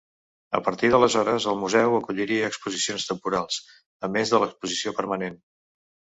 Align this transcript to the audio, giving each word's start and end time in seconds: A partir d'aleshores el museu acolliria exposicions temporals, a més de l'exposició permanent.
A 0.59 0.59
partir 0.67 0.87
d'aleshores 0.93 1.45
el 1.51 1.59
museu 1.63 1.97
acolliria 1.97 2.47
exposicions 2.53 3.07
temporals, 3.11 3.61
a 4.09 4.11
més 4.17 4.35
de 4.35 4.43
l'exposició 4.47 4.97
permanent. 5.03 5.41